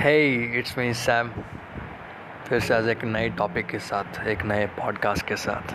[0.00, 1.30] Hey it's me Sam
[2.48, 5.74] फिर से आज एक नए टॉपिक के साथ एक नए पॉडकास्ट के साथ.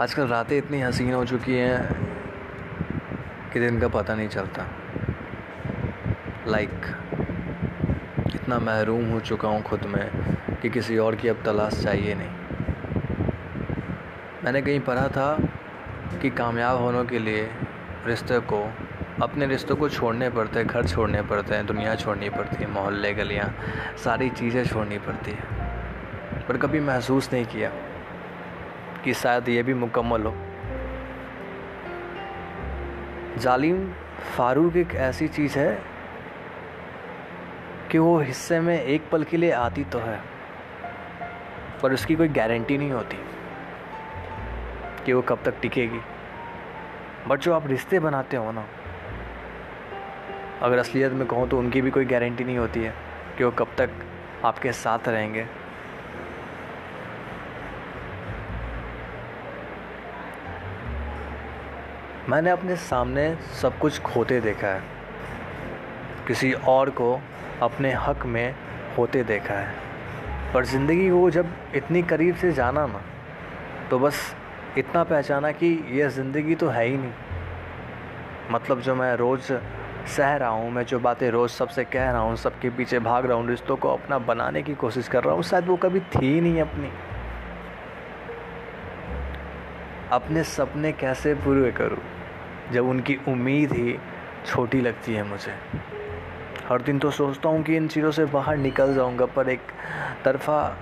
[0.00, 1.88] आजकल रातें इतनी हसीन हो चुकी हैं
[3.52, 4.66] कि दिन का पता नहीं चलता.
[6.46, 10.10] लाइक like, इतना महरूम हो चुका हूँ खुद में
[10.62, 12.30] कि किसी और की अब तलाश चाहिए नहीं.
[14.44, 15.38] मैंने कहीं पढ़ा था
[16.22, 17.50] कि कामयाब होने के लिए
[18.06, 18.72] रिश्ते को
[19.22, 23.12] अपने रिश्तों को छोड़ने पड़ते हैं, घर छोड़ने पड़ते हैं, दुनिया छोड़नी पड़ती है, मोहल्ले,
[23.14, 23.48] गलियाँ,
[24.04, 27.70] सारी चीज़ें छोड़नी पड़ती है। पर कभी महसूस नहीं किया
[29.04, 30.34] कि शायद ये भी मुकम्मल हो।
[33.38, 33.84] जालिम
[34.36, 35.82] फारूक एक ऐसी चीज़ है
[37.90, 40.18] कि वो हिस्से में एक पल के लिए आती तो है,
[41.82, 43.18] पर उसकी कोई गारंटी नहीं होती
[45.06, 46.00] कि वो कब तक टिकेगी।
[47.28, 48.64] बट जो आप रिश्ते बनाते हो ना
[50.62, 52.94] अगर असलियत में कहूँ तो उनकी भी कोई गारंटी नहीं होती है
[53.38, 53.90] कि वो कब तक
[54.44, 55.46] आपके साथ रहेंगे।
[62.28, 64.82] मैंने अपने सामने सब कुछ खोते देखा है।
[66.26, 67.12] किसी और को
[67.62, 68.54] अपने हक में
[68.98, 73.00] होते देखा है। पर ज़िंदगी को जब इतनी करीब से जाना ना
[73.90, 74.20] तो बस
[74.78, 77.12] इतना पहचाना कि यह ज़िंदगी तो है ही नहीं।
[78.50, 79.52] मतलब जो मैं रोज़
[80.08, 83.36] सह रहा हूँ मैं जो बातें रोज़ सबसे कह रहा हूँ, सबके पीछे भाग रहा
[83.36, 86.60] हूँ, रिश्तों को अपना बनाने की कोशिश कर रहा हूँ। शायद वो कभी थी नहीं
[86.60, 86.90] अपनी।
[90.12, 91.98] अपने सपने कैसे पूरे करूँ?
[92.72, 93.98] जब उनकी उम्मीद ही
[94.46, 95.52] छोटी लगती है मुझे।
[96.68, 99.60] हर दिन तो सोचता हूँ कि इन चीज़ों से बाहर निकल जाऊँगा, पर एक
[100.24, 100.76] तरफा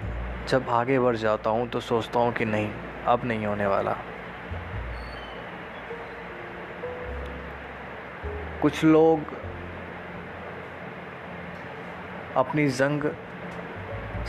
[0.48, 2.70] जब आगे बढ़ जाता हूँ तो सोचता हूँ कि नहीं,
[3.06, 3.96] अब नहीं होने वाला।
[8.62, 9.20] कुछ लोग
[12.36, 13.02] अपनी जंग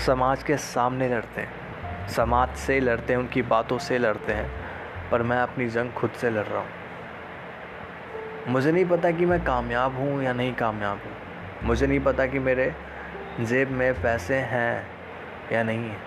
[0.05, 4.49] समाज के सामने लड़ते हैं। समाज से लड़ते हैं, उनकी बातों से लड़ते हैं,
[5.11, 6.67] पर मैं अपनी जंग खुद से लड़ रहा हूँ।
[8.47, 11.11] मुझे नहीं पता कि मैं कामयाब हूँ या नहीं कामयाब हूँ।
[11.63, 12.73] मुझे नहीं पता कि मेरे
[13.41, 14.87] जेब में पैसे हैं
[15.53, 15.97] या नहीं है।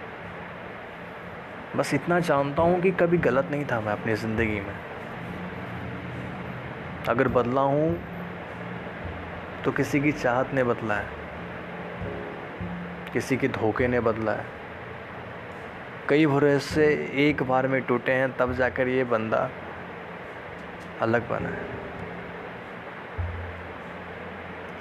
[1.76, 4.74] बस इतना जानता हूँ कि कभी गलत नहीं था मैं अपनी ज़िंदगी में।
[7.08, 8.19] अगर बदला हूँ
[9.64, 11.08] तो किसी की चाहत ने बदला है।
[13.12, 14.44] किसी के धोखे ने बदला है।
[16.08, 19.50] कई भरोसे एक बार में टूटे हैं, तब जाकर ये बंदा
[21.00, 21.68] अलग बना है।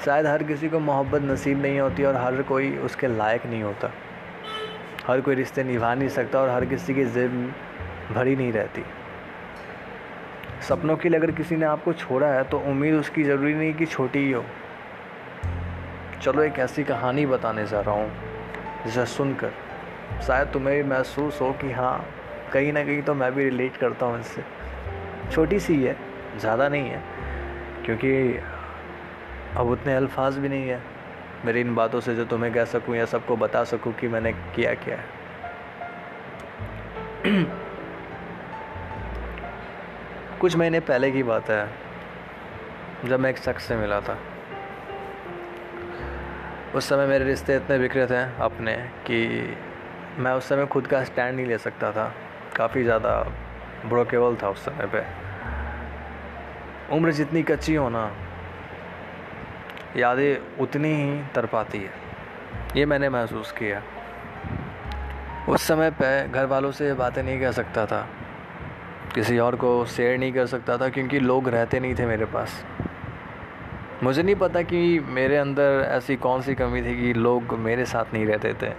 [0.05, 3.91] शायद हर किसी को मोहब्बत नसीब नहीं होती और हर कोई उसके लायक नहीं होता।
[5.07, 7.53] हर कोई रिश्ते निभा नहीं सकता और हर किसी की जिद
[8.11, 8.83] भरी नहीं रहती।
[10.61, 13.85] सपनों के लिए अगर किसी ने आपको छोड़ा है तो उम्मीद उसकी ज़रूरी नहीं कि
[13.85, 14.45] छोटी ही हो।
[16.21, 18.11] चलो एक ऐसी कहानी बताने जा रहा हूँ,
[18.85, 19.51] जिसे सुनकर
[20.27, 22.05] शायद तुम्हें भी महसूस हो कि हाँ
[22.53, 24.43] कहीं ना कहीं तो मैं भी रिलेट करता हूँ इससे।
[25.31, 25.95] छोटी सी है,
[26.39, 27.01] ज़्यादा नहीं है,
[27.85, 28.39] क्योंकि
[29.57, 30.81] अब उतने अल्फाज भी नहीं है।
[31.45, 34.73] मेरी इन बातों से जो तुम्हें कह सकूँ या सबको बता सकूँ कि मैंने किया
[34.73, 35.05] क्या है।
[40.41, 41.69] कुछ महीने पहले की बात है,
[43.05, 44.17] जब मैं एक शख्स से मिला था।
[46.75, 48.73] उस समय मेरे रिश्ते इतने बिखरे थे अपने
[49.07, 49.19] कि
[50.17, 52.13] मैं उस समय खुद का स्टैंड नहीं ले सकता था।
[52.55, 53.11] काफ़ी ज़्यादा
[53.85, 55.03] ब्रोकेबल था उस समय पे।
[56.95, 58.11] उम्र जितनी कच्ची हो ना,
[59.97, 61.91] यादें उतनी ही तर पाती है।
[62.75, 63.81] ये मैंने महसूस किया।
[65.49, 68.07] उस समय पे घर वालों से बातें नहीं कर सकता था।
[69.15, 72.63] किसी और को शेयर नहीं कर सकता था क्योंकि लोग रहते नहीं थे मेरे पास।
[74.03, 78.13] मुझे नहीं पता कि मेरे अंदर ऐसी कौन सी कमी थी कि लोग मेरे साथ
[78.13, 78.71] नहीं रहते थे।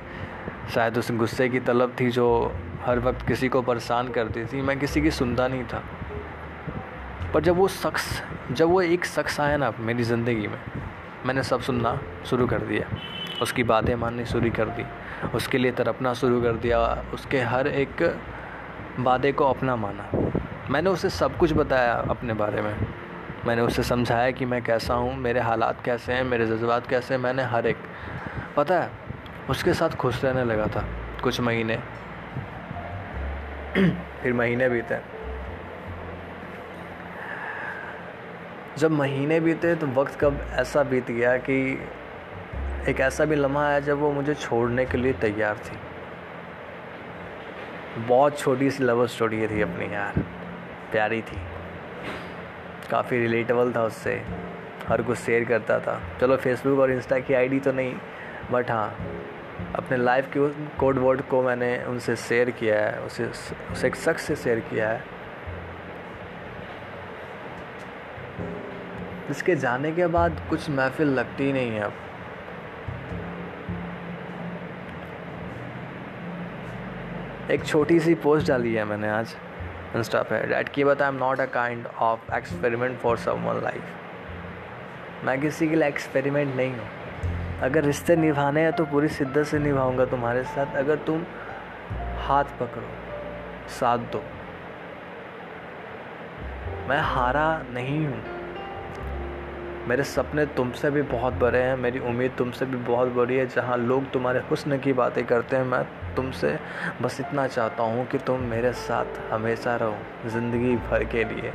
[0.74, 2.54] शायद उस गुस्से की तलब थी जो
[2.84, 5.82] हर वक्त किसी को परेशान करती थी। मैं किसी की सुनता नहीं था।
[7.34, 8.22] पर जब वो शख्स,
[8.52, 10.58] जब वो एक शख्स आया ना मेरी ज़िंदगी में,
[11.26, 12.86] मैंने सब सुनना शुरू कर दिया।
[13.42, 14.84] उसकी बातें माननी शुरू कर दी।
[15.34, 18.20] उसके लिए तरपना शुरू कर दिया। उसके हर एक
[18.98, 20.32] वादे को अपना माना।
[20.70, 22.89] मैंने उसे सब कुछ बताया अपने बारे में।
[23.46, 27.20] मैंने उसे समझाया कि मैं कैसा हूँ, मेरे हालात कैसे हैं, मेरे जज्बात कैसे हैं,
[27.20, 27.76] मैंने हर एक,
[28.56, 28.90] पता है,
[29.50, 30.84] उसके साथ खुश रहने लगा था
[31.22, 31.76] कुछ महीने।
[34.22, 35.20] फिर महीने बीते।
[38.78, 41.88] जब महीने बीते तो वक्त कब ऐसा बीत गया कि
[42.88, 45.78] एक ऐसा भी लम्हा आया जब वो मुझे छोड़ने के लिए तैयार थी।
[48.02, 50.12] बहुत छोटी सी लव स्टोरी थी अपनी यार,
[50.92, 51.59] प्यारी थी।
[52.90, 54.14] काफ़ी रिलेटेबल था उससे।
[54.88, 57.94] हर कुछ शेयर करता था। चलो फेसबुक और इंस्टा की आईडी तो नहीं
[58.50, 58.88] बट हाँ
[59.76, 63.96] अपने लाइफ के उस कोड वर्ड को मैंने उनसे शेयर किया है, उसे उसे एक
[63.96, 65.02] शख्स से शेयर किया है।
[69.30, 71.92] इसके जाने के बाद कुछ महफिल लगती नहीं है अब।
[77.50, 79.36] एक छोटी सी पोस्ट डाली है मैंने आज।
[79.96, 85.40] इंस्टा पे डैट की बता am not a kind of experiment for someone life मैं
[85.40, 86.88] किसी के लिए एक्सपेरिमेंट नहीं हूँ।
[87.62, 91.24] अगर रिश्ते निभाने हैं तो पूरी शिद्दत से निभाऊँगा तुम्हारे साथ। अगर तुम
[92.18, 92.86] हाथ पकड़ो,
[93.80, 94.22] साथ दो।
[96.88, 98.22] मैं हारा नहीं हूँ।
[99.88, 103.76] मेरे सपने तुमसे भी बहुत बड़े हैं। मेरी उम्मीद तुमसे भी बहुत बड़ी है। जहाँ
[103.76, 105.84] लोग तुम्हारे हुस्न की बातें करते हैं, मैं
[106.16, 106.58] तुमसे
[107.02, 109.96] बस इतना चाहता हूँ कि तुम मेरे साथ हमेशा रहो,
[110.26, 111.52] ज़िंदगी भर के लिए।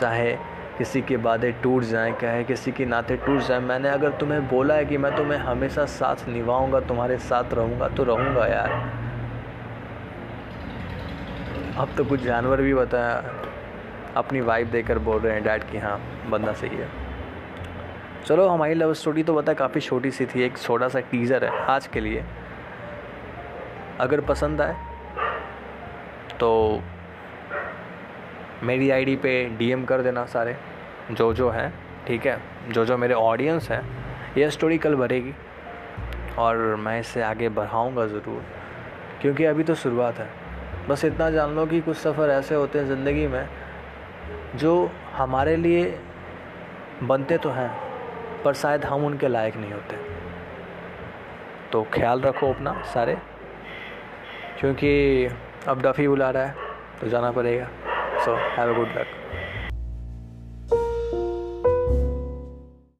[0.00, 0.32] चाहे
[0.78, 4.74] किसी के बातें टूट जाएँ चाहे किसी के नाते टूट जाएँ, मैंने अगर तुम्हें बोला
[4.74, 8.98] है कि मैं तुम्हें हमेशा साथ निभाऊँगा, तुम्हारे साथ रहूँगा तो रहूँगा यार।
[11.78, 13.22] अब तो कुछ जानवर भी बताया
[14.16, 16.00] अपनी वाइफ देकर बोल रहे हैं डैड की हाँ
[16.30, 16.88] बंदा सही है।
[18.24, 21.50] चलो, हमारी लव स्टोरी तो बता, काफ़ी छोटी सी थी, एक छोटा सा टीज़र है
[21.66, 22.24] आज के लिए।
[24.00, 24.74] अगर पसंद आए
[26.40, 26.50] तो
[28.62, 30.56] मेरी आईडी पे डीएम कर देना सारे,
[31.10, 31.72] जो जो हैं,
[32.06, 32.38] ठीक है?
[32.68, 33.82] जो जो मेरे ऑडियंस हैं,
[34.36, 35.34] ये स्टोरी कल भरेगी,
[36.38, 38.42] और मैं इसे आगे बढ़ाऊँगा ज़रूर,
[39.22, 40.28] क्योंकि अभी तो शुरुआत है।
[40.88, 43.48] बस इतना जान लो कि कुछ सफ़र ऐसे होते हैं ज़िंदगी में,
[44.56, 45.84] जो हमारे लिए
[47.02, 47.70] बनते तो हैं,
[48.44, 49.96] पर शायद हम उनके लायक नहीं होते।
[51.72, 53.16] तो ख्याल रखो अपना सारे।
[54.60, 54.90] क्योंकि
[55.68, 56.54] अब डफ़ी बुला रहा है
[57.00, 57.68] तो जाना पड़ेगा।
[58.24, 59.06] So have a good luck